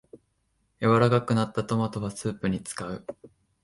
[0.81, 3.05] 柔らかくなったトマトはスープに使う